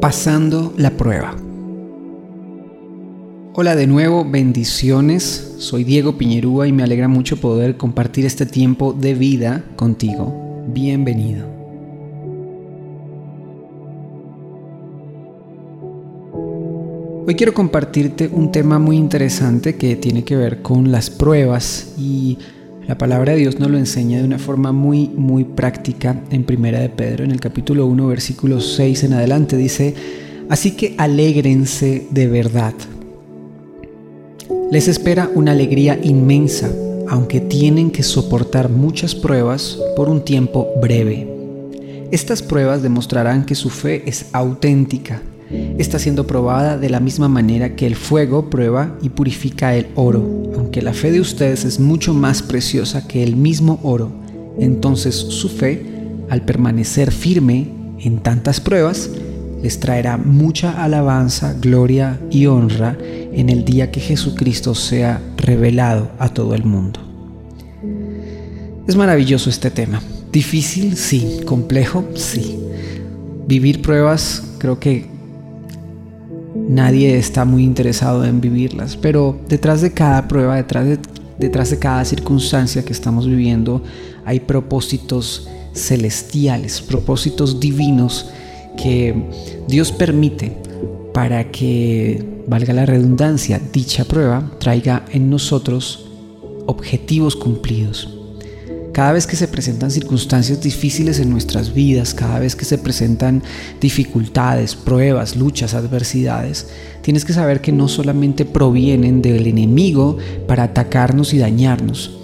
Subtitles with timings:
[0.00, 1.34] Pasando la prueba.
[3.54, 5.54] Hola de nuevo, bendiciones.
[5.58, 10.64] Soy Diego Piñerúa y me alegra mucho poder compartir este tiempo de vida contigo.
[10.68, 11.46] Bienvenido.
[17.26, 22.36] Hoy quiero compartirte un tema muy interesante que tiene que ver con las pruebas y
[22.86, 26.78] la palabra de Dios nos lo enseña de una forma muy, muy práctica en Primera
[26.78, 29.56] de Pedro, en el capítulo 1, versículo 6 en adelante.
[29.56, 29.94] Dice,
[30.48, 32.74] así que alégrense de verdad.
[34.70, 36.70] Les espera una alegría inmensa,
[37.08, 41.28] aunque tienen que soportar muchas pruebas por un tiempo breve.
[42.12, 45.22] Estas pruebas demostrarán que su fe es auténtica
[45.78, 50.52] está siendo probada de la misma manera que el fuego prueba y purifica el oro.
[50.56, 54.10] Aunque la fe de ustedes es mucho más preciosa que el mismo oro,
[54.58, 55.84] entonces su fe,
[56.28, 57.68] al permanecer firme
[58.00, 59.10] en tantas pruebas,
[59.62, 66.28] les traerá mucha alabanza, gloria y honra en el día que Jesucristo sea revelado a
[66.28, 67.00] todo el mundo.
[68.86, 70.00] Es maravilloso este tema.
[70.30, 71.40] Difícil, sí.
[71.44, 72.58] Complejo, sí.
[73.48, 75.15] Vivir pruebas creo que
[76.68, 80.98] nadie está muy interesado en vivirlas, pero detrás de cada prueba, detrás de,
[81.38, 83.82] detrás de cada circunstancia que estamos viviendo,
[84.24, 88.30] hay propósitos celestiales, propósitos divinos
[88.76, 89.14] que
[89.68, 90.56] Dios permite
[91.12, 96.06] para que, valga la redundancia, dicha prueba traiga en nosotros
[96.66, 98.15] objetivos cumplidos.
[98.96, 103.42] Cada vez que se presentan circunstancias difíciles en nuestras vidas, cada vez que se presentan
[103.78, 106.68] dificultades, pruebas, luchas, adversidades,
[107.02, 110.16] tienes que saber que no solamente provienen del enemigo
[110.48, 112.16] para atacarnos y dañarnos,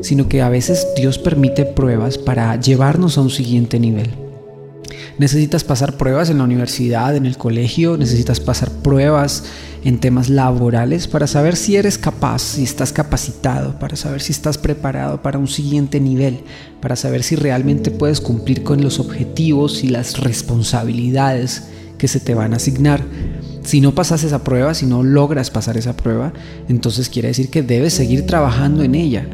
[0.00, 4.23] sino que a veces Dios permite pruebas para llevarnos a un siguiente nivel.
[5.18, 9.44] Necesitas pasar pruebas en la universidad, en el colegio, necesitas pasar pruebas
[9.84, 14.58] en temas laborales para saber si eres capaz, si estás capacitado, para saber si estás
[14.58, 16.40] preparado para un siguiente nivel,
[16.80, 21.64] para saber si realmente puedes cumplir con los objetivos y las responsabilidades
[21.98, 23.02] que se te van a asignar.
[23.62, 26.32] Si no pasas esa prueba, si no logras pasar esa prueba,
[26.68, 29.26] entonces quiere decir que debes seguir trabajando en ella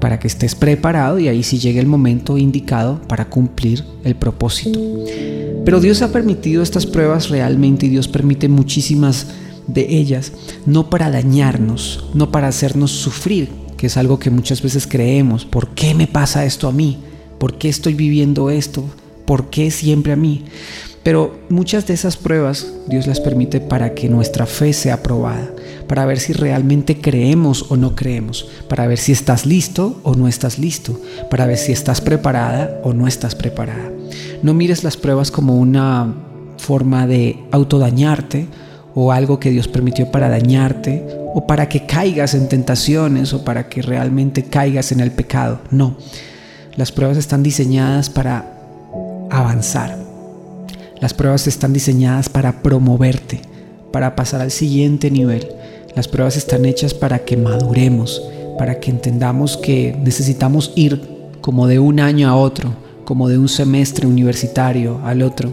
[0.00, 4.78] para que estés preparado y ahí sí llegue el momento indicado para cumplir el propósito.
[5.64, 9.28] Pero Dios ha permitido estas pruebas realmente y Dios permite muchísimas
[9.66, 10.32] de ellas,
[10.66, 15.44] no para dañarnos, no para hacernos sufrir, que es algo que muchas veces creemos.
[15.44, 16.98] ¿Por qué me pasa esto a mí?
[17.38, 18.84] ¿Por qué estoy viviendo esto?
[19.26, 20.44] ¿Por qué siempre a mí?
[21.08, 25.48] Pero muchas de esas pruebas Dios las permite para que nuestra fe sea probada,
[25.86, 30.28] para ver si realmente creemos o no creemos, para ver si estás listo o no
[30.28, 33.90] estás listo, para ver si estás preparada o no estás preparada.
[34.42, 36.14] No mires las pruebas como una
[36.58, 38.46] forma de autodañarte
[38.94, 43.70] o algo que Dios permitió para dañarte o para que caigas en tentaciones o para
[43.70, 45.62] que realmente caigas en el pecado.
[45.70, 45.96] No,
[46.76, 48.44] las pruebas están diseñadas para
[49.30, 50.07] avanzar
[51.00, 53.40] las pruebas están diseñadas para promoverte,
[53.92, 55.48] para pasar al siguiente nivel.
[55.94, 58.22] Las pruebas están hechas para que maduremos,
[58.58, 61.00] para que entendamos que necesitamos ir
[61.40, 65.52] como de un año a otro, como de un semestre universitario al otro,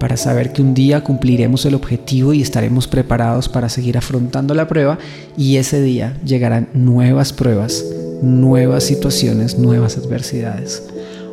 [0.00, 4.66] para saber que un día cumpliremos el objetivo y estaremos preparados para seguir afrontando la
[4.66, 4.98] prueba
[5.36, 7.84] y ese día llegarán nuevas pruebas,
[8.22, 10.82] nuevas situaciones, nuevas adversidades.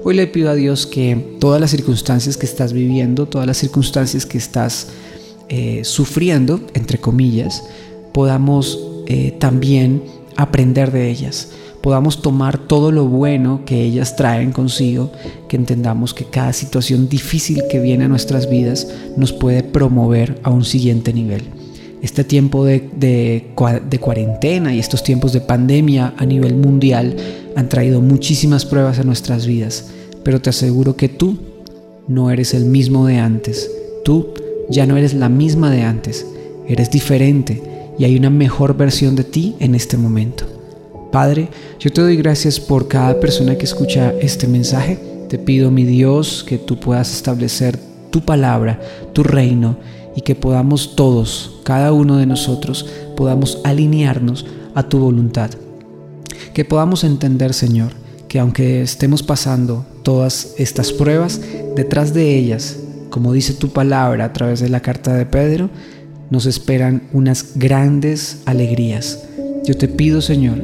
[0.10, 4.26] Hoy le pido a Dios que todas las circunstancias que estás viviendo, todas las circunstancias
[4.26, 4.88] que estás
[5.50, 7.66] eh, sufriendo, entre comillas,
[8.14, 10.02] podamos eh, también
[10.38, 11.50] aprender de ellas,
[11.82, 15.12] podamos tomar todo lo bueno que ellas traen consigo,
[15.50, 20.52] que entendamos que cada situación difícil que viene a nuestras vidas nos puede promover a
[20.52, 21.44] un siguiente nivel.
[22.02, 23.54] Este tiempo de, de,
[23.90, 27.18] de cuarentena y estos tiempos de pandemia a nivel mundial
[27.58, 29.92] han traído muchísimas pruebas a nuestras vidas
[30.28, 31.38] pero te aseguro que tú
[32.10, 33.72] no eres el mismo de antes.
[34.04, 34.34] Tú
[34.70, 36.26] ya no eres la misma de antes.
[36.68, 37.64] Eres diferente
[37.98, 40.44] y hay una mejor versión de ti en este momento.
[41.14, 41.48] Padre,
[41.80, 45.00] yo te doy gracias por cada persona que escucha este mensaje.
[45.30, 48.82] Te pido, mi Dios, que tú puedas establecer tu palabra,
[49.14, 49.78] tu reino,
[50.14, 52.86] y que podamos todos, cada uno de nosotros,
[53.16, 54.46] podamos alinearnos
[54.76, 55.52] a tu voluntad.
[56.54, 57.94] Que podamos entender, Señor,
[58.28, 61.42] que aunque estemos pasando todas estas pruebas,
[61.76, 62.78] detrás de ellas,
[63.10, 65.70] como dice tu palabra a través de la carta de Pedro,
[66.30, 69.24] nos esperan unas grandes alegrías.
[69.64, 70.62] Yo te pido, Señor,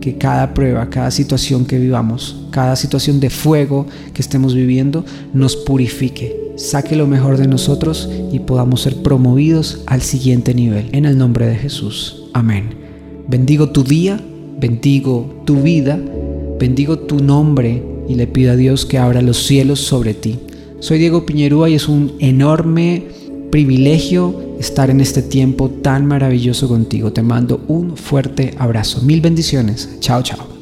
[0.00, 5.56] que cada prueba, cada situación que vivamos, cada situación de fuego que estemos viviendo, nos
[5.56, 10.88] purifique, saque lo mejor de nosotros y podamos ser promovidos al siguiente nivel.
[10.92, 12.24] En el nombre de Jesús.
[12.32, 12.74] Amén.
[13.28, 14.20] Bendigo tu día,
[14.60, 15.98] bendigo tu vida,
[16.58, 20.38] bendigo tu nombre y le pido a Dios que abra los cielos sobre ti.
[20.80, 23.04] Soy Diego Piñerúa y es un enorme
[23.50, 27.12] privilegio estar en este tiempo tan maravilloso contigo.
[27.12, 29.02] Te mando un fuerte abrazo.
[29.02, 29.88] Mil bendiciones.
[30.00, 30.53] Chao, chao.